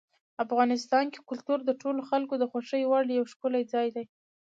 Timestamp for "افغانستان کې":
0.45-1.19